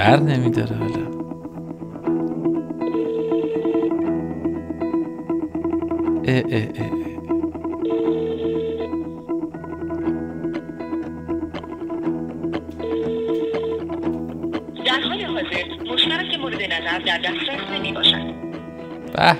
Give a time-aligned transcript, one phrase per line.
[0.00, 1.06] بر نمیداره حالا.
[6.24, 6.90] اه اه اه.
[14.86, 18.34] در حال حاضر مشترک مورد نظر در دسترس نمی باشد.
[19.12, 19.32] به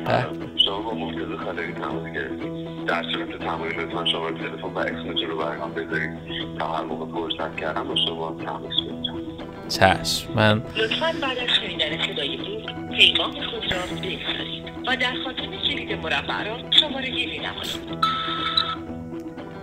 [0.00, 0.26] به به.
[0.64, 2.86] شما با مرتضی خلقی تماس گرفتید.
[2.86, 6.10] در صورت تمایل لطفا شما تلفن و اسمتون رو برام بذارید.
[6.58, 8.87] تا هر موقع فرصت کردم با شما تماس بگیرم
[9.68, 10.32] چشم.
[10.34, 15.92] من لطفا بعد از شنیدن صدای بود پیغام خود را بگذارید و در خاتم کلید
[15.92, 18.04] مربع را شماره گیری نمایید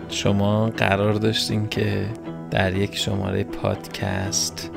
[0.10, 2.06] شما قرار داشتین که
[2.52, 4.72] در یک شماره پادکست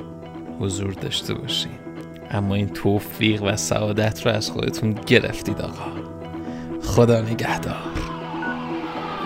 [0.60, 1.72] حضور داشته باشین.
[2.30, 5.92] اما این توفیق و سعادت رو از خودتون گرفتید آقا.
[6.82, 7.76] خدا نگهدار.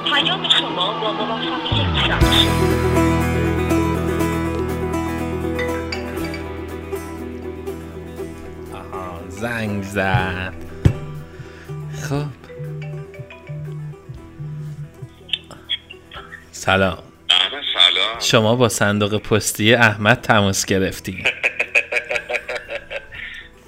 [0.04, 3.21] پیام شما با موفقیت ثبت شد.
[9.42, 10.52] زنگ زد.
[12.08, 12.24] خب.
[16.52, 16.98] سلام.
[17.30, 18.20] احمد سلام.
[18.20, 21.24] شما با صندوق پستی احمد تماس گرفتی.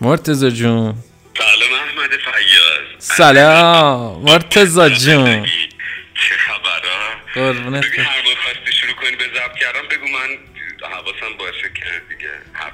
[0.00, 0.94] مرتزا جون.
[1.38, 2.84] سلام احمد فیاض.
[2.98, 4.22] سلام.
[4.22, 5.44] مرتزا جون.
[5.44, 7.00] چه خبرها
[7.34, 7.84] قربونت.
[7.84, 10.38] خواستی شروع کنی به ضبط کردم بگو من
[10.90, 12.30] حواسم باشه که دیگه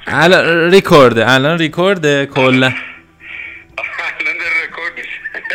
[0.07, 2.73] الان ریکورده الان ریکورده کلا.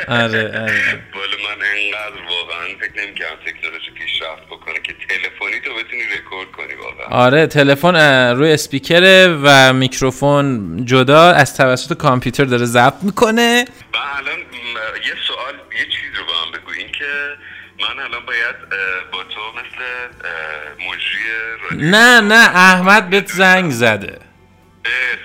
[0.07, 6.03] آره آره بالا من انقدر واقعا فکر نمی‌کردم تکنولوژی پیشرفت بکنه که تلفنی تو بتونی
[6.17, 7.25] رکورد کنی واقعا.
[7.25, 7.95] آره تلفن
[8.35, 13.65] روی اسپیکره و میکروفون جدا از توسط کامپیوتر داره ضبط می‌کنه.
[13.93, 16.71] و الان یه سوال یه چیز رو به من بگو.
[16.71, 17.05] این که
[17.79, 18.55] من الان باید
[19.11, 19.83] با تو مثل
[20.87, 24.19] مجری نه نه احمد بهت زنگ زده.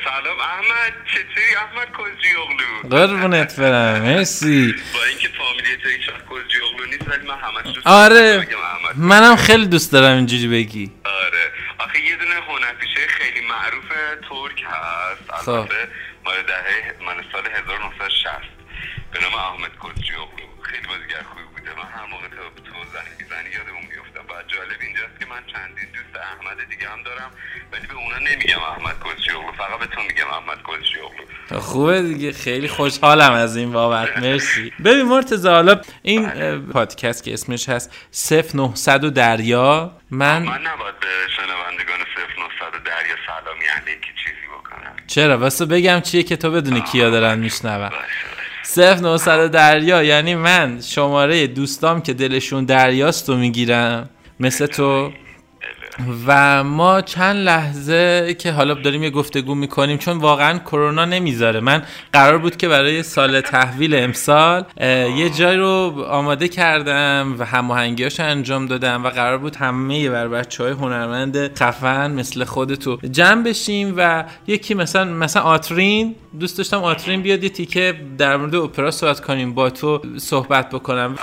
[0.05, 1.89] سلام احمد چطوری؟ احمد
[2.37, 4.75] اغلو قربونت برم مرسی.
[4.95, 6.25] با اینکه فامیلی تو هیچ وقت
[6.73, 8.49] اغلو نیست ولی من همش دوست آره
[8.97, 10.93] منم خیلی دوست دارم اینجوری بگی.
[11.05, 11.53] آره.
[11.79, 13.89] آخه یه دونه هنرپیشه خیلی معروف
[14.29, 15.43] ترک هست.
[15.45, 15.49] خب.
[15.51, 15.89] البته
[16.25, 17.43] مال دهه مال سال
[26.51, 27.31] احمد دیگه هم دارم
[27.73, 32.69] ولی به اونا نمیگم احمد کلجیوغلو فقط به تو میگم احمد کلجیوغلو خوبه دیگه خیلی
[32.69, 34.73] خوشحالم از این بابت مرسی.
[34.85, 37.91] ببین مرتضی حالا این اه، پادکست که اسمش هست
[38.55, 41.07] 0900 و دریا من من نباید به
[41.37, 44.97] شنوندگان 0900 دریا سلامی علیکی چیزی بکنم.
[45.07, 47.89] چرا؟ واسه بگم چیه که تو بدونی کیا دارن میشنون.
[47.89, 48.95] باشه.
[49.01, 55.13] 0900 دریا یعنی من شماره دوستام که دلشون دریاست رو می‌گیرم مثل تو.
[56.27, 61.61] و ما چند لحظه که حالا داریم یه گفتگو می‌کنیم چون واقعا کرونا نمی‌ذاره.
[61.61, 64.65] من قرار بود که برای سال تحویل امسال
[65.17, 70.65] یه جای رو آماده کردم و هماهنگیاش انجام دادم و قرار بود همه بر بچه
[70.65, 77.23] های هنرمند خفن مثل خودتو جمع بشیم و یکی مثلا مثلا آترین دوست داشتم آترین
[77.23, 81.17] بیاد یه تیکه در مورد اپرا صحبت کنیم با تو صحبت بکنم.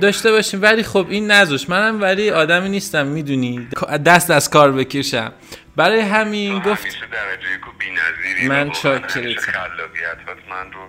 [0.00, 0.62] داشته باشیم.
[0.62, 1.68] ولی خب این نذاش.
[1.68, 3.68] منم ولی آدمی نیستم می‌دونی.
[4.06, 5.32] دست از کار بکشم.
[5.76, 6.86] برای همین گفت
[8.48, 9.48] من خلاقیتت
[10.48, 10.88] من رو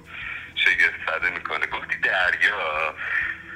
[0.55, 1.65] شگفت زده می‌کنه.
[1.65, 2.93] گفتی دریا؟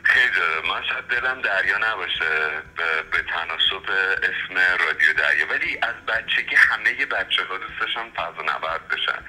[0.04, 0.70] خیلی.
[0.70, 2.30] من شاید دلم دریا نباشه.
[2.78, 3.90] به, به تناسب
[4.24, 4.56] اسم
[4.86, 5.48] رادیو دریا.
[5.50, 9.20] ولی از بچگی همه بچه ها دوست داشتم فضا نورد بشن.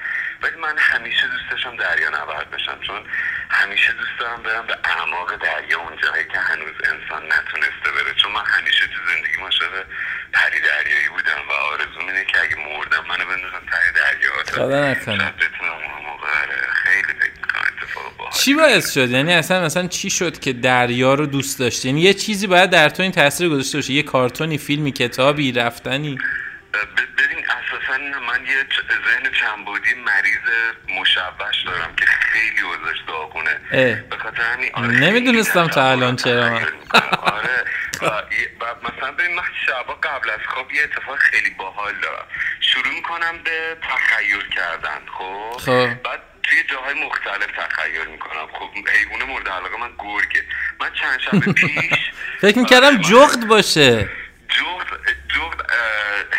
[0.43, 3.01] ولی من همیشه دوست داشتم دریا نورد بشم چون
[3.51, 8.15] همیشه دوست دارم برم به اعماق دریا اون جایی که هنوز انسان نتونسته بره.
[8.23, 9.87] چون من همیشه تو زندگی عاشق
[10.33, 14.95] پری دریایی بودم و آرزوم اینه که اگه مردم منو بندازن ته دریا خدا
[16.83, 21.59] خیلی فکر اتفاق چی باعث شد؟ یعنی اصلا مثلا چی شد که دریا رو دوست
[21.59, 23.93] داشتی؟ یعنی یه چیزی باید در تو این تاثیر گذاشته باشه.
[23.93, 26.19] یه کارتونی فیلمی کتابی رفتنی.
[27.19, 28.67] ببین اساسا من یه
[29.07, 32.05] ذهن چنبودی مریض مشوش دارم که
[32.81, 33.95] اوضاعش داغونه اه.
[33.95, 36.45] به خاطر همین آره نمی‌دونستم تا الان چرا.
[37.37, 37.65] آره
[38.03, 38.07] و,
[38.83, 42.25] مثلا ببین من شبا قبل از خواب یه اتفاق خیلی باحال دارم.
[42.61, 45.95] شروع می‌کنم به تخیل کردن خب؟ خب.
[46.03, 48.47] بعد توی جاهای مختلف تخیل می‌کنم.
[48.53, 50.45] خب حیوان مورد علاقه من گرگه.
[50.81, 51.99] من چند شب پیش
[52.41, 54.09] فکر می‌کردم آره، من- جغد باشه.
[54.49, 55.01] جغد
[55.35, 55.67] جغد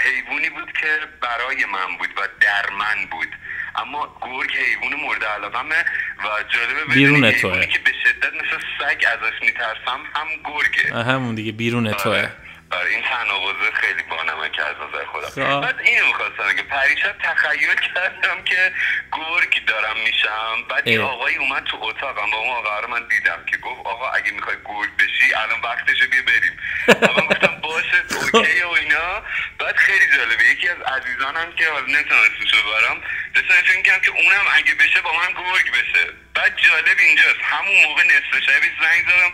[0.04, 0.88] حیوانی بود که
[1.22, 3.28] برای من بود و در من بود.
[3.76, 5.86] اما گرگ حیوان مورد علاقمه
[6.18, 7.66] و جالبه بیرون توه.
[7.66, 11.04] که به شدت مثل سگ ازش میترسم هم گرگه.
[11.04, 12.30] همون دیگه بیرون توه.
[12.72, 15.30] آره این تناقضه خیلی بانمک از نظر خودم.
[15.30, 15.62] خب.
[15.62, 18.74] بعد اینو می‌خواستم که پریشب تخیل کردم که
[19.12, 20.64] گرگ دارم میشم.
[20.70, 21.02] بعد یه.
[21.02, 24.56] آقایی اومد تو اتاقم با اون آقا رو من دیدم که گفت آقا اگه می‌خوای
[24.66, 26.58] گرگ بشی الان وقتشه بیا بریم.
[27.18, 28.04] من گفتم باشه
[28.34, 29.22] اوکی و اینا.
[29.60, 30.44] بعد خیلی جالبه.
[30.44, 33.02] یکی از عزیزانم که اسمشو ببرم
[33.34, 36.14] داشتم فکر که اونم اگه بشه با من گرگ بشه.
[36.36, 37.40] بعد جالب اینجاست.
[37.42, 39.34] همون موقع نصف شبی زنگ زدم.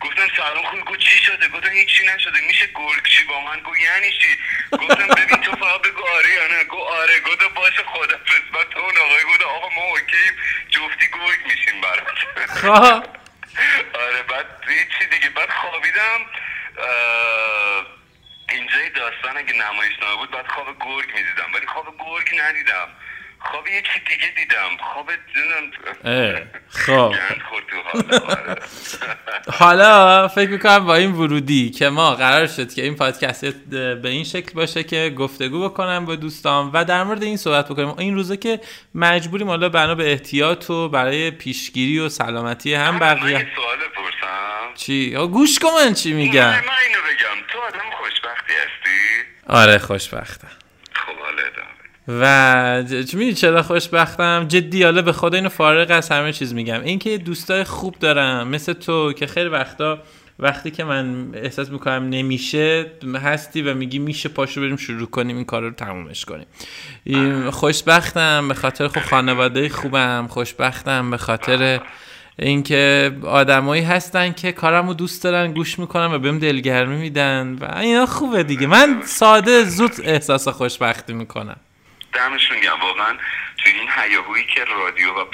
[0.00, 2.40] گفتم سلام خوبی گفت چی شده؟ گفتم هیچی نشده.
[2.40, 4.38] میشه گرگ چی با من؟ گفت یعنی چی؟
[4.72, 6.64] گفتم ببین تو فقط بگو آره یا نه.
[6.64, 7.20] گفت آره.
[7.20, 10.36] گفتم باشه خدافظ بعد تو اون آقای گفت آقا ما اوکیم
[10.68, 12.48] جفتی گرگ میشیم برات.
[12.48, 13.18] خب.
[13.94, 14.46] آره بعد
[14.98, 15.28] چی دیگه.
[15.30, 16.26] بعد خوابیدم.
[18.48, 21.52] اینجای داستان اگه نمایشنامه بود بعد خواب گرگ می‌دیدم.
[21.54, 22.88] ولی خواب گرگ ندیدم.
[23.40, 24.84] خواب یکی دیگه دیدم.
[24.94, 25.10] خواب
[26.04, 27.14] اه، خب.
[28.28, 28.56] آره.
[29.58, 30.28] حالا.
[30.28, 34.52] فکر می‌کنم با این ورودی که ما قرار شد که این پادکست به این شکل
[34.54, 37.94] باشه که گفتگو بکنم با دوستان و در مورد این صحبت بکنیم.
[37.98, 38.60] این روزه که
[38.94, 43.30] مجبوریم حالا بنا به احتیاط و برای پیشگیری و سلامتی هم من بقیه.
[43.30, 44.74] یه سوال بپرسم.
[44.74, 46.44] چی؟ گوش کن چی میگم.
[46.44, 47.46] من اینو بگم.
[47.52, 48.98] تو آدم خوشبختی هستی؟
[49.46, 50.57] آره خوشبختم خب
[52.08, 56.80] و ج- می‌دونی چرا خوشبختم؟ جدی حالا به خدا اینو فارغ از همه چیز میگم.
[56.82, 59.98] اینکه دوستای خوب دارم مثل تو که خیلی وقتا
[60.38, 62.86] وقتی که من احساس می‌کنم نمیشه
[63.22, 66.46] هستی و میگی میشه پاشو بریم شروع کنیم این کار رو تمومش کنیم.
[67.50, 71.80] خوشبختم به خاطر خب خانواده خوبم خوشبختم به خاطر
[72.38, 78.06] اینکه آدمایی هستن که کارمو دوست دارن گوش می‌کنن و بهم دلگرمی میدن و اینا
[78.06, 78.66] خوبه دیگه.
[78.66, 81.56] من ساده زود احساس خوشبختی می‌کنم.
[82.12, 83.12] دمشون گم واقعا
[83.58, 85.24] تو این هیاهویی که رادیو و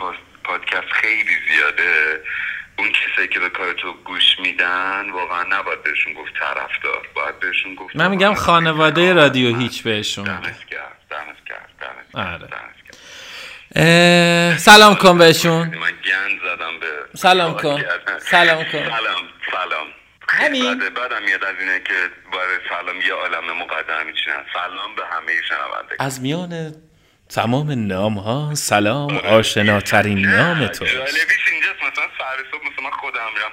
[0.44, 2.22] پادکست خیلی زیاده
[2.78, 7.08] اون کسایی که به کار تو گوش میدن واقعا نباید بهشون گفت طرفدار.
[7.14, 12.48] باید بهشون گفت من میگم خانواده رادیو هیچ بهشون دمت گرم دمت گرم، آره.
[13.76, 15.66] اه، سلام کن بهشون.
[15.68, 17.84] من گند زدم به سلام کن.
[18.20, 18.84] سلام کن.
[18.84, 19.86] سلام سلام.
[20.34, 20.78] همین.
[20.78, 25.32] بعد بعدم میاد از اینه که برای سلام یه عالم مقدم میچینن سلام به همه
[25.48, 25.96] شنونده.
[25.98, 26.74] از میان
[27.28, 30.84] تمام نام ها سلام آشناترین نام تو.
[30.86, 33.52] جالبیش اینجاست مثلا سر صبح مثلا من خودم میرم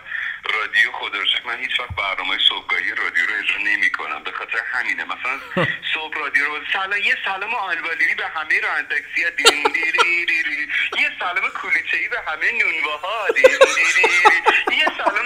[0.55, 4.57] رادیو خدا رو من هیچ وقت برنامه صبحگاهی رادیو رو اجرا نمی کنم به خاطر
[4.73, 5.03] همینه.
[5.03, 5.35] مثلا
[5.93, 10.67] صبح رادیو رو سلام یه سلام آلبالینی به همه رانندگی دین دیری دیری.
[11.03, 13.27] یه سلام کلیچه‌ای به همه نونواها.
[13.35, 13.43] دین
[13.75, 14.77] دیری.
[14.79, 15.25] یه سلام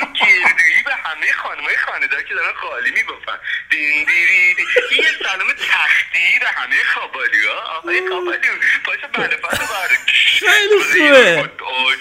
[0.55, 0.55] به
[1.06, 3.40] همه خانمای خانه‌دار که دارن خالی میبافن
[3.72, 5.04] دین دیری دیری.
[5.04, 8.54] یه سلام تختی به همه خوابالیا آقای خوابالو
[8.86, 9.98] پاشو بله بله بله.
[10.40, 11.50] خیلی خوبه.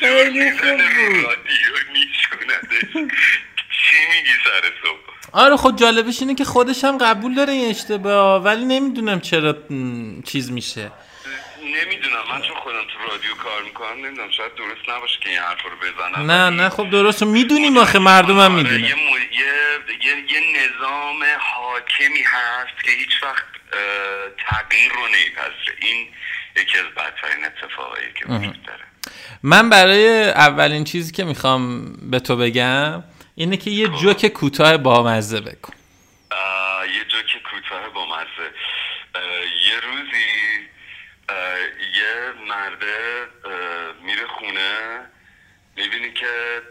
[0.00, 1.24] خیلی خوب بود.
[1.24, 2.78] رادیو میشونده
[3.70, 4.98] چی میگی سر صبح؟
[5.32, 9.56] آره خود جالبش اینه که خودش هم قبول داره این اشتباه ولی نمی‌دونم چرا
[10.26, 10.90] چیز میشه.
[11.80, 12.22] نمی‌دونم.
[12.30, 15.70] من چون خودم تو رادیو کار می‌کنم نمی‌دونم شاید درست نباشه که این حرف رو
[15.76, 16.30] بزنم.
[16.30, 17.22] نه نه خب درست.
[17.22, 18.84] می‌دونیم آخه مردم هم آره، می‌دونن.
[18.84, 23.44] یه, مو- یه, یه, یه نظام حاکمی هست که هیچ وقت
[24.48, 25.76] تغییر رو نمیپذیره.
[25.82, 26.06] این
[26.56, 28.84] یکی از بدترین اتفاقایی که وجود داره.
[29.42, 33.04] من برای اولین چیزی که می‌خوام به تو بگم
[33.34, 35.72] اینه که یه جوک کوتاه بامزه بکن.
[36.84, 38.50] یه جوک کوتاه با مزه
[39.14, 39.22] آه،
[39.68, 40.24] یه روزی
[41.94, 43.26] یه مرده
[44.02, 45.00] میره خونه
[45.76, 46.62] می‌بینی که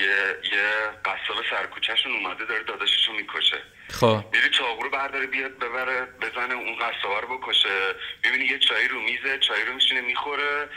[0.00, 3.62] یه یه قصاب سرکوچهشون اومده داره داداششو می‌کشه.
[3.90, 4.24] خب.
[4.32, 7.94] میری چاقو رو برداره بیاد ببره بزنه اون قصابه رو بکشه.
[8.24, 10.68] می‌بینی یه چای رو میزه چای رو میشینه می‌خوره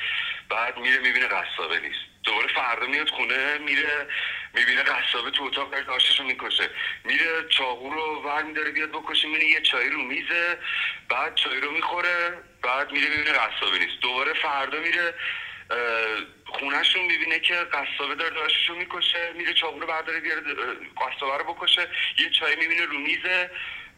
[0.49, 2.14] بعد میره می‌بینه قصابه نیست.
[2.25, 4.07] دوباره فردا میاد خونه میره
[4.53, 6.69] می‌بینه قصابه تو اتاق داره داشتشو می‌کشه.
[7.03, 10.57] میره چاقو رو ور میداره بیاد بکشه می‌بینه یه چای رو میزه
[11.09, 13.99] بعد چای رو می‌خوره بعد میره می‌بینه قصابه نیست.
[14.01, 15.13] دوباره فردا میره
[16.45, 20.41] خونهشون می‌بینه که قصابه داره داشتشو می‌کشه میره چاقو رو برداره بیاره
[21.01, 21.87] قصابه رو بکشه
[22.19, 23.51] یه چای می‌بینه رو میزه.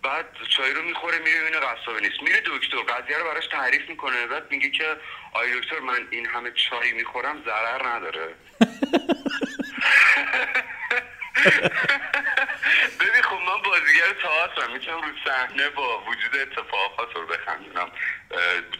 [0.03, 2.21] بعد چای رو می‌خوره میره می‌بینه قصابه نیست.
[2.21, 4.97] میره دکتر قضیه رو براش تعریف می‌کنه بعد میگه که
[5.33, 8.35] آی دکتر من این همه چای می‌خورم ضرر نداره.
[12.99, 17.91] ببین خب من بازیگر تئاترم می‌تونم رو صحنه با وجود اتفاقات رو بخندونم.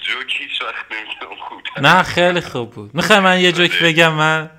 [0.02, 2.96] جوک هیچ وقت نمی‌تونم خوب نه خیلی خوب بود.
[2.96, 4.50] می‌خوای من یه جوک بگم؟ من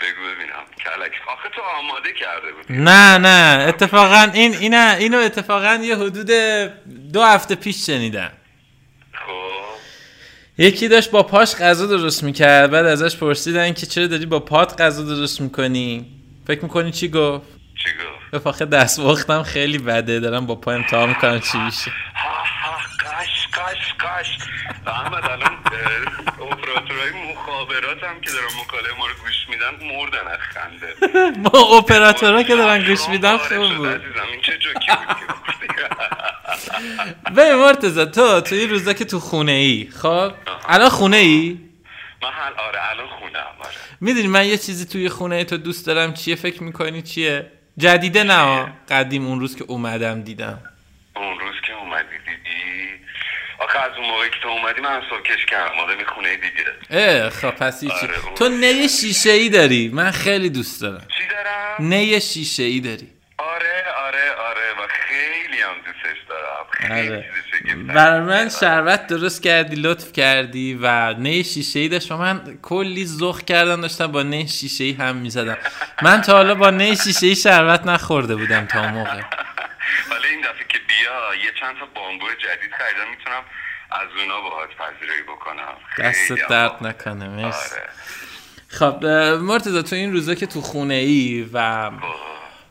[0.00, 0.55] بگو ببینم.
[0.86, 1.12] کلک.
[1.32, 3.68] آخه تو آماده کرده بود نه نه.
[3.68, 6.30] اتفاقا این اینه اینو اتفاقا یه حدود
[7.12, 8.32] دو هفته پیش شنیدم.
[9.12, 9.66] خب.
[10.58, 14.80] یکی داشت با پاش غذا درست می‌کرد بعد ازش پرسیدن که چرا داری با پات
[14.80, 16.06] غذا درست می‌کنی؟
[16.46, 17.46] فکر می‌کنی چی گفت؟
[17.84, 17.90] چی
[18.32, 21.90] گفت؟ فاخه دست وقتم خیلی بده دارم با پا امتحان می‌کنم چی میشه.
[23.00, 24.38] قش قش قش
[24.86, 25.58] احمد الان
[26.40, 31.40] اپراتورهای مخابرات هم که دارن مکالمه ما رو گوش میدن مردن از خنده.
[31.44, 33.86] ما اپراتورها که دارن گوش میدن پاره خوب بود.
[33.86, 35.66] عزیزم این چه جوکی بود که گفتی؟
[37.36, 40.32] ببین مرتزا تو تو این روزا که تو خونه ای خب
[40.68, 41.58] الان خونه ای
[42.22, 43.70] من حال آره الان خونم آره.
[44.00, 48.72] می‌دونی من یه چیزی توی خونه تو دوست دارم چیه؟ فکر می‌کنی چیه؟ جدیده نه.
[48.88, 50.58] قدیم اون روز که اومدم دیدم.
[51.16, 51.54] اون روز
[53.66, 55.78] آخه از اون موقعی که تو اومدی من سوکش کردم.
[55.78, 56.72] آدم خونه دیگه.
[56.90, 57.94] اه خب پس هیچی.
[57.94, 61.06] آره، تو نی شیشه ای داری؟ من خیلی دوست دارم.
[61.18, 63.08] چی دارم؟ نی شیشه ای داری.
[63.38, 66.66] آره آره آره و خیلی هم دوستش دارم.
[66.70, 67.94] خیلی آره.
[67.94, 72.12] برای من شربت درست کردی لطف کردی و نی شیشه ای داشت.
[72.12, 75.58] و من کلی زخ کردم داشتم با نی شیشه ای هم می‌زدم.
[76.02, 79.20] من تا حالا با نی شیشه ای شربت نخورده بودم تا موقع.
[80.10, 83.42] حالا این دفعه که بیا یه چند تا بامبو جدید خریدم می‌تونم
[83.90, 85.74] از اونا باهات پذیرایی بکنم.
[85.98, 86.86] هم درد.
[86.86, 87.74] نکنه مرسی.
[87.74, 87.88] آره.
[88.68, 89.04] خب
[89.40, 91.90] مرتضی تو این روزا که تو خونه ای و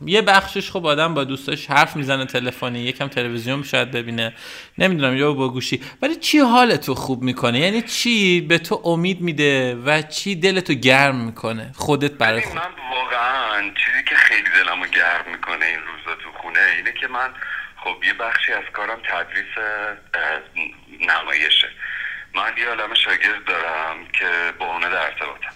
[0.06, 4.34] یه بخشش خب آدم با دوستاش حرف می‌زنه تلفنی یکم تلویزیون شاید ببینه.
[4.78, 5.82] نمی‌دونم یا با گوشی.
[6.02, 11.16] ولی چی حالتو خوب می‌کنه؟ یعنی چی به تو امید میده و چی دلتو گرم
[11.16, 16.22] می‌کنه؟ خودت برای خود من واقعا چیزی که خیلی دلمو گرم می‌کنه این روزا
[16.56, 17.34] خونه اینه که من
[17.78, 19.58] خب یه بخشی از کارم تدریس
[21.00, 21.70] نمایشه.
[22.34, 25.56] من یه عالم شاگرد دارم که با اونا در ارتباطم.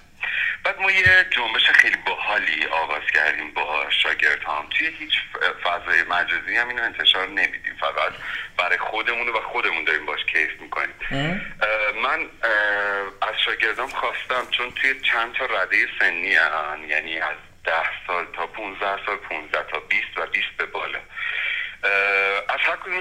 [0.64, 4.68] بعد ما یه جنبش خیلی باحالی آغاز کردیم با شاگرد هم.
[4.70, 5.14] توی هیچ
[5.64, 7.76] فضای مجازی هم اینو انتشار نمیدیم.
[7.80, 8.14] فقط
[8.58, 10.96] برای خودمون و خودمون داریم باش کیف می‌کنیم.
[12.04, 12.30] من
[13.22, 18.48] از شاگردام خواستم چون توی چند تا رده سنی هن، یعنی از ده سال تا
[18.48, 19.79] 15 سال 15 تا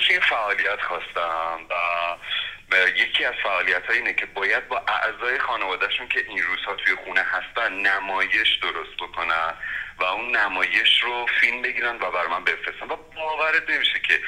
[0.08, 6.08] از یه فعالیت خواستم و یکی از فعالیت ها اینه که باید با اعضای خانوادهشون
[6.08, 9.54] که این روزها توی خونه هستن نمایش درست بکنن
[9.98, 14.20] و اون نمایش رو فیلم بگیرن و بر من بفرستن و باورت نمیشه که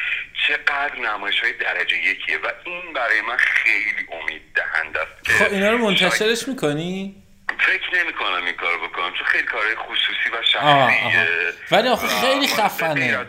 [0.49, 5.71] چقدر نمایش های درجه یکیه و این برای من خیلی امید دهنده است خب اینا
[5.71, 7.15] رو شاید- منتشرش می‌کنی؟
[7.59, 10.43] فکر نمی کنم این کار بکنم چون خیلی کارهای خصوصی و.
[10.43, 11.29] شخصیه
[11.71, 13.27] ولی آخه خیلی خفنه.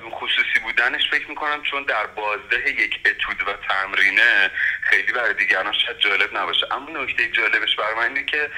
[0.81, 6.37] بودنش فکر می‌کنم چون در بازده یک اتود و تمرینه خیلی برای دیگران شاید جالب
[6.37, 6.73] نباشه.
[6.73, 8.49] اما نکته جالبش برای من اینه که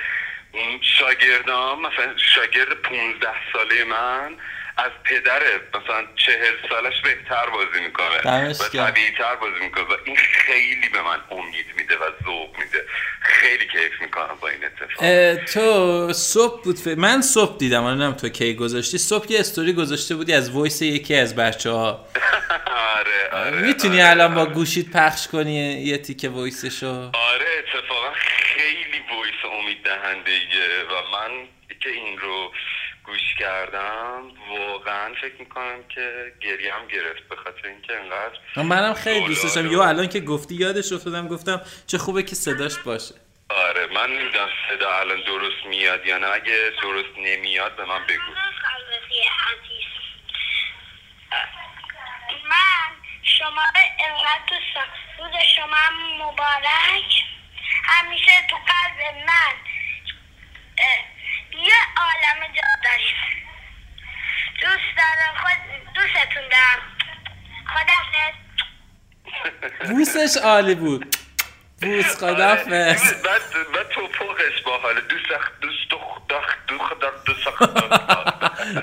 [0.82, 4.38] شاگردام مثلا شاگرد 15 ساله من
[4.78, 8.54] از پدر مثلا چهل سالش بهتر بازی می‌کنه و.
[8.54, 12.86] طبیعی تر بازی می‌کنه و این خیلی به من امید میده و ذوق میده.
[13.22, 15.46] خیلی کیف می‌کنم با این اتفاق.
[15.54, 16.88] تو صبح بود ف...
[16.88, 18.98] من صبح دیدم الان نمی‌دونم تو کی گذاشتی.
[18.98, 22.08] صبح یه استوری گذاشته بودی از voice یکی از بچه ها
[22.98, 24.54] آره آره می‌تونی آره، الان با آره.
[24.54, 30.32] گوشیت پخش کنی یه تیکه voice شو؟ آره اتفاقا خیلی voice امید دهنده
[30.84, 31.48] و من
[31.80, 32.52] که این رو
[33.04, 34.22] گوش کردم
[34.86, 39.72] واقعا فکر می‌کنم که گریم گرفت به خاطر اینکه انقدر منم خیلی دوست داشتم.
[39.72, 43.16] یو الان که گفتی یادش افتادم گفتم چه خوبه که صداش باشه.
[43.50, 46.28] آره من نمی‌دونم صدا الان درست میاد یا نه.
[46.28, 48.32] اگه درست نمیاد به من بگو.
[52.50, 52.90] من
[53.24, 54.90] شما رو انقدر دوست دارم.
[55.20, 57.24] روز شما هم مبارک.
[57.84, 59.56] همیشه تو قلب من
[61.54, 63.43] یه عالم جا داریم.
[64.62, 66.82] دوست دارم خود دوستتون دارم.
[69.90, 71.16] بوسش عالی بود.
[71.82, 73.42] بوس خدافز آره، بعد
[73.76, 74.94] بعد تو فوقش با حال.
[75.02, 75.26] دوست
[75.62, 77.48] دوست دخ دخ دوخ دخ دوست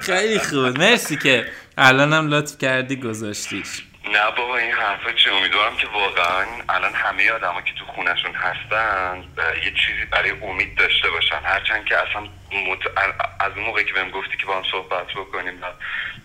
[0.12, 0.78] خیلی خوب.
[0.78, 1.46] مرسی که
[1.78, 3.82] الانم لطف کردی گذاشتیش.
[4.12, 9.24] نه بابا این حرفا چی؟ امیدوارم که واقعا الان همه آدما که تو خونشون هستن
[9.64, 11.40] یه چیزی برای امید داشته باشن.
[11.44, 12.78] هرچند که اصلا مت...
[13.40, 15.66] از اون موقعی که بهم گفتی که با هم صحبت بکنیم و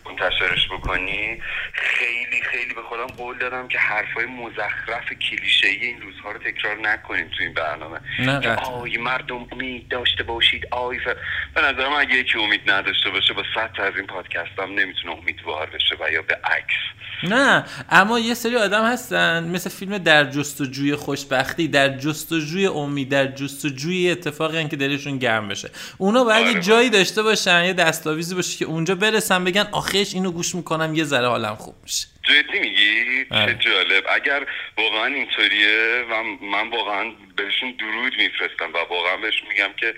[0.05, 1.41] منتشرش بکنی
[1.73, 7.27] خیلی خیلی به خودم قول دادم که حرفای مزخرف کلیشه این روزها رو تکرار نکنیم
[7.37, 7.99] تو این برنامه.
[8.19, 8.55] نه،.
[8.55, 10.67] آی مردم امید داشته باشید.
[10.71, 11.07] آی ف...
[11.53, 15.13] به نظرم اگه یکی امید نداشته باشه با صد تا از این پادکست هم نمی‌تونه
[15.13, 17.05] امیدوار بشه و یا به عکس.
[17.23, 23.27] نه اما یه سری آدم هستن مثل فیلم در جستجوی خوشبختی در جستجوی امید در
[23.27, 25.69] جستجوی اتفاقی که دلشون گرم بشه.
[26.15, 26.61] اونا باید یه آره.
[26.61, 31.03] جایی داشته باشن یه دستاویزی باشه که اونجا برسن بگن آخش اینو گوش می‌کنم یه
[31.03, 32.07] ذره حالم خوب میشه.
[32.23, 33.53] جدی میگی؟ آره.
[33.53, 34.03] چه جالب.
[34.09, 34.45] اگر
[34.77, 39.93] واقعا اینطوریه و من واقعا بهشون درود میفرستم و واقعا بهشون میگم که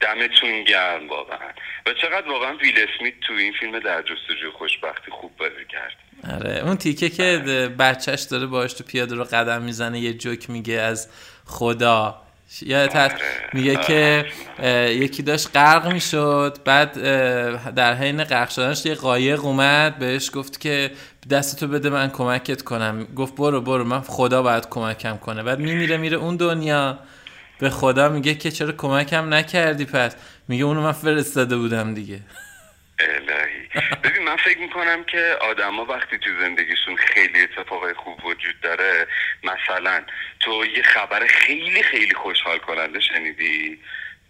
[0.00, 1.48] دمتون گرم واقعا.
[1.86, 5.96] و چقدر واقعا ویل اسمیت تو این فیلم در جستجوی خوشبختی خوب بازی کرد.
[6.34, 6.62] آره.
[6.64, 7.38] اون تیکه که
[7.78, 11.08] بچهش داره باش تو پیاده رو قدم می‌زنه یه جوک میگه از
[11.44, 12.22] خدا.
[12.60, 13.08] یا
[13.52, 14.26] میگه که
[14.88, 16.92] یکی داشت غرق می‌شد بعد
[17.74, 20.90] در حین غرق شدنش یه قایق اومد بهش گفت که
[21.30, 23.04] دستتو بده من کمکت کنم.
[23.16, 25.42] گفت برو برو من خدا باید کمکم کنه.
[25.42, 26.98] بعد میمیره میره اون دنیا.
[27.58, 30.12] به خدا میگه که چرا کمکم نکردی پس؟
[30.48, 32.20] میگه اونو من فرستاده بودم دیگه.
[33.10, 33.68] الهی.
[34.04, 39.06] ببین من فکر می‌کنم که آدما وقتی تو زندگیشون خیلی اتفاقای خوب وجود داره
[39.42, 40.02] مثلا
[40.40, 43.78] تو یه خبر خیلی خیلی خوشحال کننده شنیدی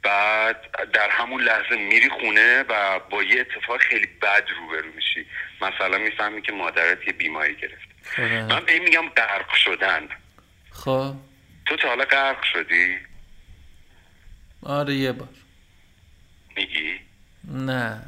[0.02, 0.56] بعد
[0.92, 5.26] در همون لحظه میری خونه و با یه اتفاق خیلی بد روبرو میشی.
[5.60, 8.46] مثلا می‌فهمی که مادرت یه بیماری گرفت خدا.
[8.46, 10.08] من به این میگم غرق شدن.
[10.72, 11.14] خب.
[11.66, 12.96] تو تا حالا غرق شدی؟
[14.62, 15.28] آره یه بار.
[16.56, 17.00] میگی؟
[17.44, 18.02] نه.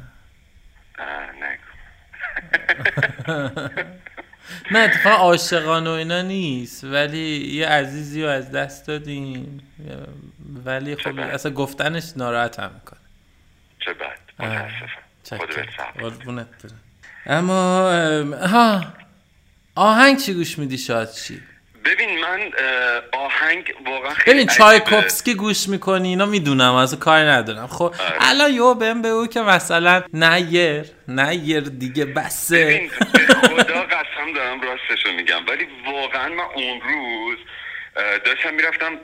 [4.71, 9.61] نه اتفاقا عاشقانه و اینا نیست ولی یه عزیزی رو از دست دادیم.
[10.65, 11.19] ولی خب.
[11.19, 12.99] اصلا گفتنش ناراحتم می‌کنه.
[13.79, 14.19] چه بد.
[14.39, 14.87] متاسفم.
[17.25, 18.93] اما ام، ها
[19.75, 21.41] آهنگ چی گوش میدی شاد چی؟
[21.85, 22.51] ببین من
[23.11, 24.55] آهنگ واقعا خیلی ببین.
[24.57, 28.17] چایکوفسکی گوش می‌کنی اینا می‌دونم از کاری ندارم خب آره.
[28.19, 35.11] الان یو بهم بگو که مثلا نیر نیر دیگه بسه ببین خدا قسم دارم راستشو
[35.11, 37.37] میگم ولی واقعا من اون روز
[38.25, 38.99] داشتم می‌رفتم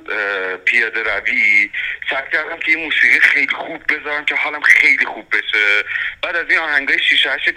[0.66, 1.70] پیاده روی.
[2.10, 5.84] سعی کردم که یه موسیقی خیلی خوب بذارم که حالم خیلی خوب بشه.
[6.22, 7.54] بعد از این آهنگای شیشه هشت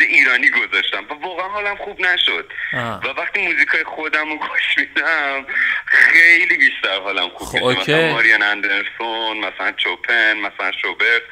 [0.00, 2.52] ایرانی گذاشتم و واقعا حالم خوب نشد.
[2.72, 3.00] آه.
[3.04, 5.46] و وقتی موزیکای خودم رو گوش میدم
[5.86, 7.80] خیلی بیشتر حالم خوب خب، میشه.
[7.80, 11.22] مثلا ماریان اندرسون مثلا چوپن مثلا شوبرت.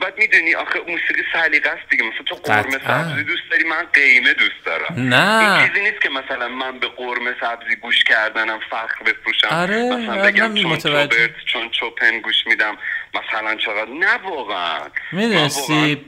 [0.00, 2.04] بعد می‌دونی آخه موسیقی سلیقه است دیگه.
[2.04, 2.78] مثلا تو قرمه.
[2.86, 4.94] سبزی دوست داری من قیمه دوست دارم.
[4.96, 5.58] نه.
[5.58, 9.48] این چیزی نیست که مثلا من به قرمه سبزی گوش کردنم فخر بفروشم.
[9.50, 11.08] آره، مثلا آره، بگم چون متوجه.
[11.08, 12.76] چوبرت چون چوپن گوش میدم
[13.14, 14.80] مثلا چقدر؟ نه واقعا.
[15.12, 16.06] می‌دونستی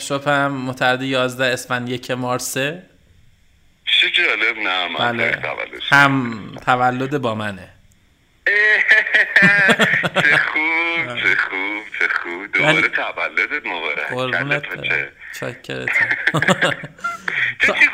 [0.00, 2.82] شپم متعدد 11 اسفند یک مارسه؟
[4.00, 4.58] چه جالب.
[4.58, 5.42] نه من بله.
[5.90, 7.68] هم تولد با منه.
[10.22, 12.52] چه خوب چه خوب چه خوب.
[12.52, 14.08] دوباره تولدت مبارک.
[14.10, 14.62] قربونت
[17.60, 17.86] چه چی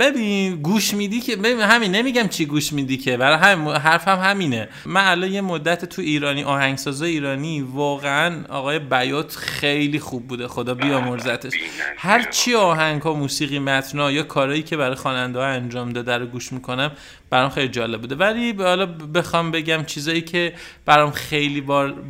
[0.00, 4.68] ببین گوش میدی که ببین همین نمیگم چی گوش میدی که برای همین حرفم همینه.
[4.86, 10.48] من الان یه مدت تو ایرانی آهنگسازای ایرانی واقعا آقای بیات خیلی خوب بوده.
[10.48, 11.52] خدا بیامرزتش.
[11.96, 16.26] هر چی آهنگ ها موسیقی متنا یا کارهایی که برای خواننده ها انجام داده رو
[16.26, 16.90] گوش می‌کنم
[17.30, 18.14] برام خیلی جالب بوده.
[18.14, 20.52] ولی حالا بخوام بگم چیزایی که
[20.86, 21.60] برام خیلی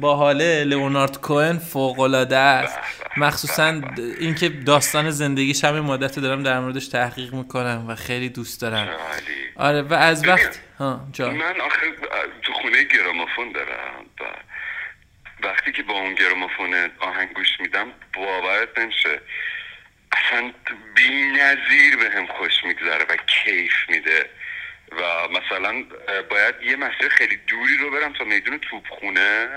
[0.00, 2.78] باحاله لئونارد کوهن فوق العاده است.
[3.16, 3.80] مخصوصا
[4.20, 7.79] اینکه داستان زندگیش همین مدت دارم در موردش تحقیق می‌کنم.
[7.88, 8.88] و خیلی دوست دارم.
[8.88, 9.50] عالی.
[9.56, 11.30] آره و از وقت ها جا.
[11.30, 11.86] من آخه
[12.42, 14.24] تو خونه گرامافون دارم و
[15.46, 19.20] وقتی که با اون گرامافون آهنگ گوش میدم باورت نمیشه.
[20.12, 20.52] اصلا
[20.94, 24.30] بی نظیر به هم خوش میگذره و کیف میده.
[24.92, 25.84] و مثلا
[26.30, 29.48] باید یه مسیر خیلی دوری رو برم تا میدون توپخونه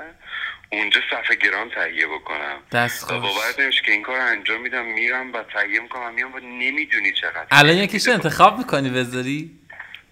[0.77, 2.59] اونجا صفحه گرام تهیه بکنم.
[2.71, 3.13] دست خوش.
[3.13, 7.45] باورت نمیشه که این کار انجام میدم میرم و تهیه می‌کنم میام و نمی‌دونی چقدر.
[7.51, 9.51] الان یکیشو انتخاب می‌کنی بذاری؟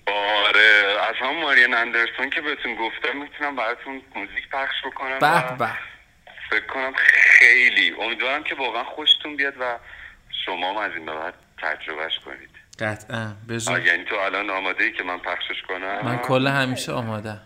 [0.07, 5.71] آره از هم ماریان اندرسون که بهتون گفتم می‌تونم براتون موزیک پخش بکنم به به.
[6.49, 7.95] فکر کنم خیلی.
[7.99, 9.79] امیدوارم که واقعا خوشتون بیاد و
[10.45, 12.49] شما هم از این به بعد تجربهش کنید.
[12.79, 13.35] قطعا.
[13.67, 17.37] آه، یعنی تو الان آماده ای که من پخشش کنم؟ من کل همیشه آماده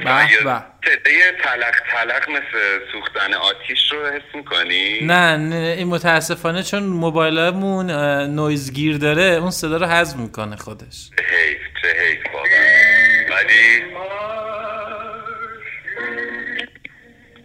[0.00, 0.64] به.
[0.84, 7.90] صدای تلق تلق مثل سوختن آتیش رو حس می‌کنی؟ نه نه این متاسفانه چون موبایلمون
[8.26, 11.10] نویزگیر داره اون صدا رو حذف می‌کنه خودش.
[11.18, 13.24] حیف چه حیف واقعا.
[13.30, 13.84] ولی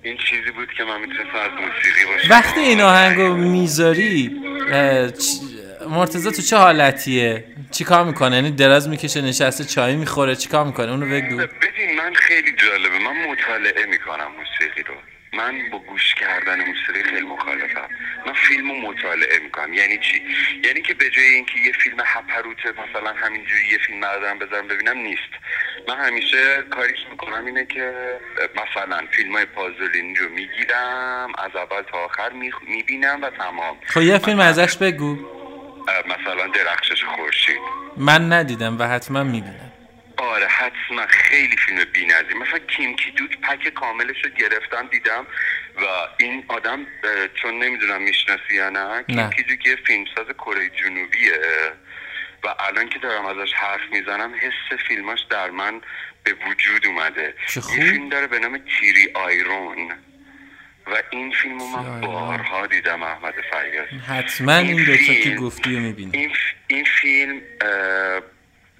[0.04, 2.28] این چیزی بود که من می‌تونستم از موسیقی باشم.
[2.30, 4.32] وقتی این آهنگو می‌ذاری
[5.90, 11.06] مرتزا تو چه حالتیه؟ چیکار می‌کنه؟ یعنی دراز می‌کشه نشسته چای می‌خوره چیکار می‌کنه؟ اونو
[11.06, 11.38] بگو.
[11.38, 13.00] ببین من خیلی جالبه.
[13.00, 14.94] من مطالعه می‌کنم موسیقی رو.
[15.34, 17.90] من با گوش کردن موسیقی خیلی مخالفم.
[18.26, 19.74] من فیلم رو مطالعه می‌کنم.
[19.74, 20.22] یعنی چی؟
[20.64, 24.98] یعنی که به جای اینکه یه فیلم هپروته مثلا همینجوری یه فیلم بردارم بذارم ببینم
[24.98, 25.34] نیست.
[25.88, 27.94] من همیشه کاری که می‌کنم اینه که
[28.56, 32.30] مثلا فیلم های پازولینی رو می‌گیرم از اول تا آخر
[32.68, 33.78] می‌بینم و تمام.
[33.86, 35.39] خب یه فیلم ازش بگو.
[36.36, 37.60] مثلا درخشش خورشید.
[37.98, 39.72] من ندیدم و حتما می‌بینم.
[40.18, 45.28] آره حتما خیلی فیلم بی نظیر مثلا کیم کیدوک پک کاملش رو گرفتم دیدم
[45.78, 45.86] و
[46.18, 46.88] این آدم
[47.42, 49.30] چون نمی‌دونم می‌شناسی یا نه کیم نه.
[49.30, 51.40] کیدوک یه فیلمساز کره جنوبیه
[52.44, 55.82] و الان که دارم ازش حرف می‌زنم حس فیلماش در من
[56.24, 57.34] به وجود اومده.
[57.56, 57.62] یه.
[57.62, 59.92] فیلم داره به نام تیری آیرون.
[60.92, 62.02] و این فیلم من.
[62.02, 66.32] بارها دیدم احمد فریاد حتما این دوتا که گفتی رو می‌بینم این,
[66.68, 67.42] این فیلم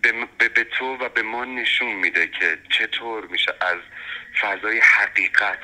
[0.02, 3.78] به, به, تو و به ما نشون میده که چطور میشه از
[4.42, 5.60] فضای حقیقت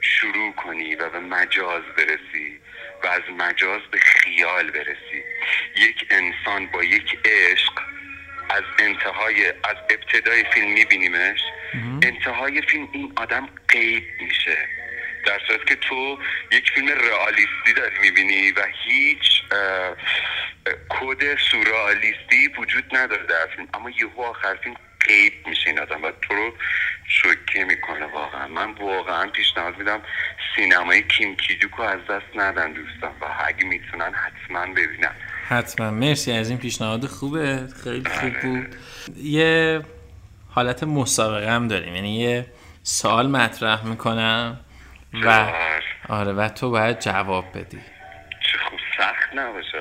[0.00, 2.60] شروع کنی و به مجاز برسی
[3.04, 5.22] و از مجاز به خیال برسی.
[5.76, 7.72] یک انسان با یک عشق
[8.50, 11.40] از انتهای از ابتدای فیلم میبینیمش.
[12.02, 14.68] انتهای فیلم این آدم قیب میشه.
[15.90, 16.18] تو
[16.52, 19.42] یک فیلم رئالیستی داری می‌بینی و هیچ
[20.88, 23.68] کد سورئالیستی وجود نداره در فیلم.
[23.74, 24.76] اما یهو آخر فیلم
[25.08, 26.52] قیب میشه این آدم و تو رو
[27.08, 28.48] شوکه می‌کنه واقعا.
[28.48, 30.02] من واقعا پیشنهاد میدم
[30.56, 35.14] سینمای کیم کیدوکو از دست ندن دوستان و اگه می‌تونن حتما ببینن.
[35.48, 35.90] حتما.
[35.90, 37.66] مرسی از این پیشنهاد خوبه.
[37.84, 38.76] خیلی خوب بود.
[39.16, 39.80] یه
[40.50, 41.94] حالت مسابقه هم داریم.
[41.94, 42.46] یعنی یه
[42.82, 44.60] سوال مطرح می‌کنم
[45.12, 45.52] و.
[46.10, 47.80] آره و تو باید جواب بدی
[48.52, 49.78] چه خوب سخت نباشه.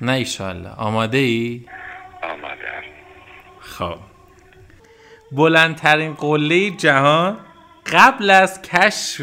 [0.00, 1.66] نه ایشالله آماده ای؟
[2.22, 2.82] آمدم
[3.60, 3.98] خب
[5.32, 7.40] بلندترین قله جهان
[7.92, 9.20] قبل از کشف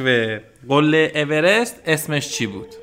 [0.69, 2.75] قله اورست اسمش چی بود؟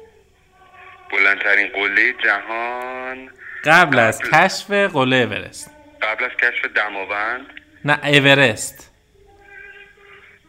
[1.12, 3.30] بلندترین قله جهان
[3.64, 4.30] قبل از قبل.
[4.30, 5.70] کشف قله اورست
[6.02, 7.46] قبل از کشف دماوند
[7.84, 8.91] نه اورست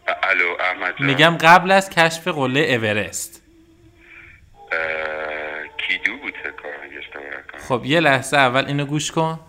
[0.08, 1.08] الو احمد جان.
[1.08, 3.42] میگم قبل از کشف قله اورست
[5.78, 6.34] کیدو بود.
[7.68, 9.40] خب یه لحظه اول اینو گوش کن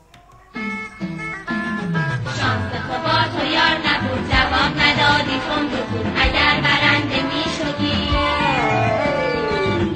[2.40, 8.08] شانس تو با تو یار نبود جواب ندادی تند و زود اگر برنده می شدی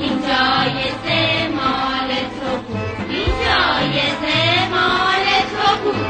[0.05, 2.09] این جایزه مال
[2.40, 6.07] تو بود این جایزه مال تو بود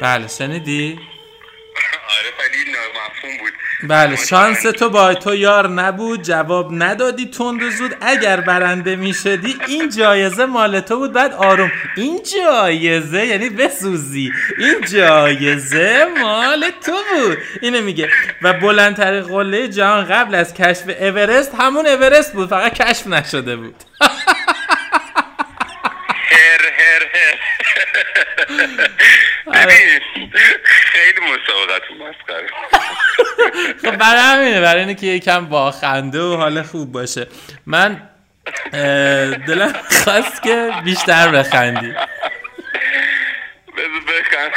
[0.00, 1.00] بله شنیدی؟
[2.18, 3.52] آره ولی نامفهوم بود
[3.88, 7.96] بله شانس تو با تو یار نبود جواب ندادی تند و زود.
[8.00, 11.12] اگر برنده می شدی این جایزه مال تو بود.
[11.12, 14.32] بعد آروم این جایزه؟ یعنی بسوزی.
[14.58, 17.38] این جایزه مال تو بود.
[17.62, 18.08] اینو میگه.
[18.42, 22.48] و بلندترین قله جهان قبل از کشف اورست همون اورست بود.
[22.48, 23.74] فقط کشف نشده بود.
[26.30, 27.38] هر هر هر.
[29.46, 29.66] آره.
[29.66, 30.00] ببین
[30.94, 32.46] خیلی مسابقتون مسخره
[33.84, 37.26] خب برای همینه برای اینه که یکم با خنده و حال خوب باشه.
[37.66, 38.08] من
[39.46, 39.72] دلم
[40.04, 41.94] خواست که بیشتر بخندی.
[43.76, 44.52] بذار بخند.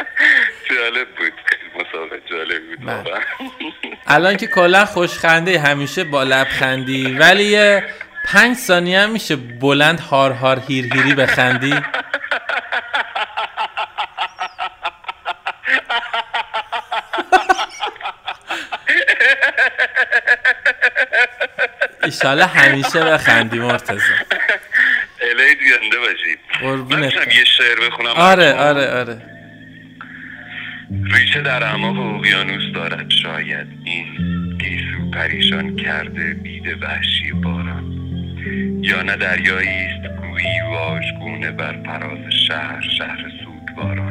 [0.70, 1.32] جالب بود.
[1.74, 3.20] مسابقه جالب بود بله.
[4.06, 7.84] الان که کلا خوشخنده همیشه با لبخندی ولی یه
[8.24, 11.82] پنج ثانیه هم میشه بلند هار هار هیر هیری بخندی؟
[22.10, 24.00] ایشالا همیشه بخندی مرتضی.
[25.20, 27.12] الهی زنده باشید قربونت.
[27.12, 29.22] یه شعر بخونم آره؟ آره آره.
[31.12, 34.06] ریشه در اعماق اقیانوس دارد شاید این
[34.58, 37.84] گیسو پریشان کرده بید وحشی باران.
[38.82, 44.09] یا نه دریایی است گویی واژگونه بر فراز شهر شهر سوگواران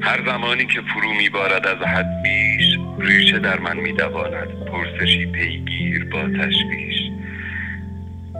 [0.00, 4.48] هر زمانی که فرو میبارد از حد بیش ریشه در من میدواند.
[4.64, 7.10] پرسشی پیگیر با تشویش.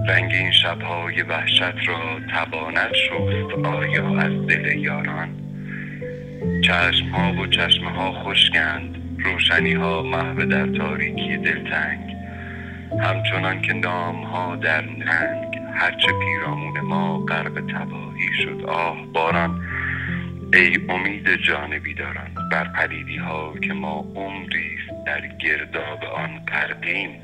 [0.08, 5.28] رنگ این شبهای وحشت را تواند شست آیا از دل یاران؟
[6.64, 12.16] چشم ها و چشمه ها خشکند روشنی ها محو در تاریکی دلتنگ.
[13.00, 19.60] همچنان که نام ها در ننگ هرچه پیرامون ما غرق تباهی شد آه باران
[20.52, 27.20] ای امید جان بیداران بر پلیدی ها که ما عمری است در گرداب آن غرقیم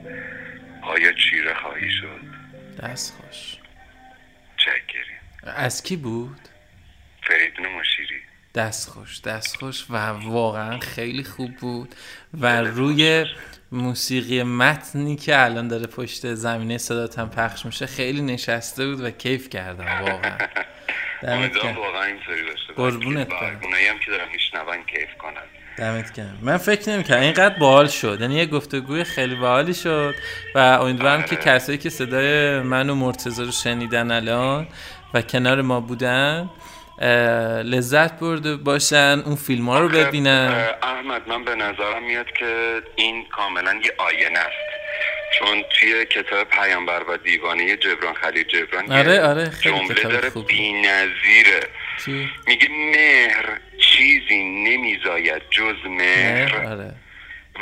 [0.82, 2.20] آیا چیره خواهی شد؟
[2.82, 3.56] دست خوش.
[5.46, 6.40] از کی بود؟
[7.22, 8.20] فریدون مشیری
[8.54, 11.94] دستخوش دستخوش و واقعا خیلی خوب بود
[12.40, 13.24] و روی
[13.72, 19.10] موسیقی متنی که الان داره پشت زمینه صدات هم پخش میشه خیلی نشسته بود و
[19.10, 20.38] کیف کردم واقعا.
[21.28, 23.60] امیدوارم واقعا اینطوری باشه قربونت و برم.
[23.62, 25.42] اونایی هم که دارن میشنون کیف کنن.
[25.78, 26.38] دمت گرم.
[26.42, 27.20] من فکر نمی‌کنم.
[27.20, 28.18] اینقدر باحال شد.
[28.20, 30.14] یعنی یه گفتگوی خیلی باحالی شد
[30.54, 34.66] و امیدوارم که کسایی که صدای من و مرتضی رو شنیدن الان
[35.14, 36.50] و کنار ما بودن
[37.64, 40.68] لذت برده باشن اون فیلم ها رو ببینن.
[40.82, 44.73] احمد من به نظرم میاد که این کاملا یه آینه است.
[45.38, 50.30] چون توی کتاب پیامبر و دیوانه جبران خلیل جبران آره، آره، خیلی جمله داره.
[50.30, 51.68] بی‌نظیره؟
[52.46, 56.94] میگه مهر چیزی نمیزاید جز مهر آره.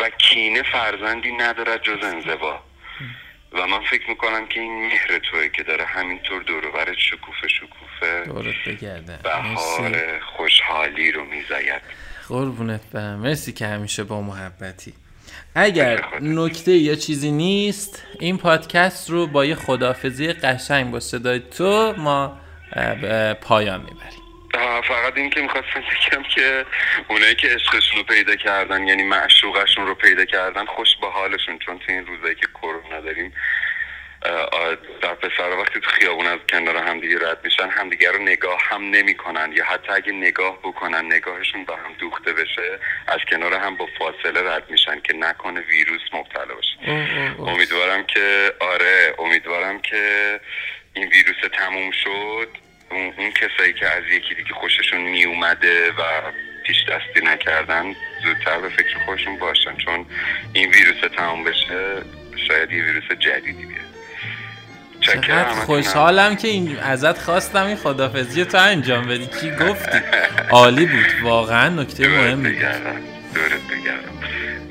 [0.00, 2.62] و کینه فرزندی ندارد جز انزوا.
[3.52, 7.48] و من فکر می‌کنم که این مهر توه که داره همینطور دور و برت شکوفه
[7.48, 9.18] شکوفه دورت بگرده.
[9.22, 11.82] بهار خوشحالی رو میزاید.
[12.28, 13.18] قربونت برم.
[13.18, 14.92] مرسی که همیشه با محبتی.
[15.54, 21.94] اگر نکته یا چیزی نیست این پادکست رو با یه خدافزی قشنگ با صدای تو
[21.98, 22.38] ما
[23.40, 24.22] پایان می‌بریم.
[24.88, 26.64] فقط این که می‌خواستم بگم که
[27.08, 31.78] اونایی که عشقشون رو پیدا کردن یعنی معشوقشون رو پیدا کردن خوش به حالشون چون
[31.78, 33.32] تو این روزایی که کرونا داریم
[35.02, 39.52] در پسر وقتی تو خیابون از کنار همدیگه رد میشن همدیگه رو نگاه هم نمی‌کنن
[39.52, 44.50] یا حتی اگه نگاه بکنن نگاهشون به هم دوخته بشه از کنار هم با فاصله
[44.50, 46.76] رد میشن که نکنه ویروس مبتلا بشه.
[47.38, 50.40] امیدوارم که آره امیدوارم که
[50.94, 52.48] این ویروس تموم شد.
[52.90, 56.02] اون, اون کسایی که از یکی دیگه خوششون می اومده و
[56.66, 59.76] پیش دستی نکردن زودتر به فکر خودشون باشن.
[59.76, 60.06] چون
[60.52, 62.02] این ویروس تموم بشه
[62.48, 63.91] شاید یه ویروس جدیدی بیاد.
[65.03, 65.65] چقدر.
[65.67, 69.27] خوشحالم که این ازت خواستم این خدافزی رو تو انجام بدی.
[69.41, 69.99] چی گفتی؟
[70.51, 71.07] عالی بود.
[71.23, 72.59] واقعا نکته مهمی بود.
[72.59, 73.01] بگردم
[73.35, 74.12] دورت بگردم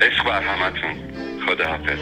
[0.00, 0.94] عشق بر همتون.
[1.46, 1.98] خدا حافظ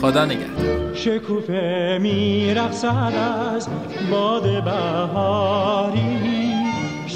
[0.00, 0.94] خدا نگهدار.
[0.94, 3.12] شکوفه میرقصد
[3.56, 3.68] از
[4.10, 6.38] باد بهاری.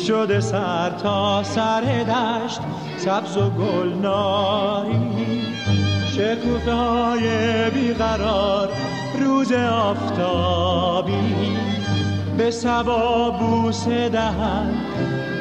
[0.06, 2.60] شده سر تا سر دشت
[2.96, 4.98] سبز و گلناری.
[6.16, 7.20] شکوفه های
[7.70, 8.68] بیقرار
[9.20, 11.12] روز آفتابی.
[12.38, 14.74] به سبا بوسه دهن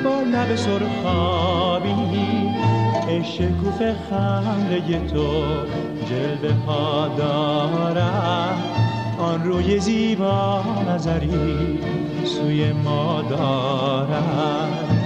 [0.03, 1.93] با لب سرخابی.
[3.07, 5.43] ای شکوفه خنده تو
[6.10, 8.55] جلوه ها دارد.
[9.19, 11.79] آن روی زیبا نظری
[12.25, 15.00] سوی ما دارد.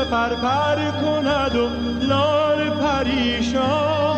[0.00, 1.68] شکوفه پر پر کند و
[2.06, 4.16] لال پریشان.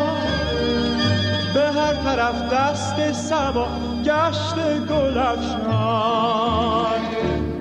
[1.53, 3.67] به هر طرف دست سبا
[4.05, 4.55] گشت
[4.89, 7.01] گل افشان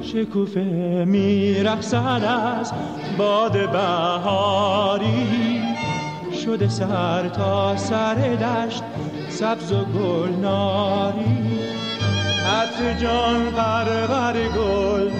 [0.02, 2.22] شکوفه میرقصد
[2.60, 2.72] از
[3.18, 5.62] باد بهاری.
[6.44, 8.82] شده سر تا سر دشت
[9.28, 11.36] سبز و گلناری.
[12.46, 15.10] عطر جان پرور گل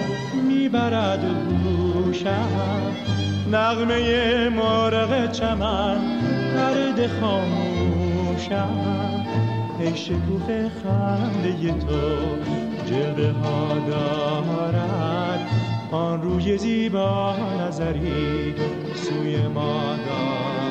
[0.48, 1.20] می‌برد
[2.12, 2.96] گوشم
[3.52, 5.96] نغمه مرغ چمن
[6.54, 8.68] پرده خاموشم.
[9.80, 12.00] ای شکوفه خنده تو
[12.86, 15.40] جلوه ها دارد.
[15.92, 18.54] آن روی زیبا نظری
[18.94, 20.61] سوی ما دارد.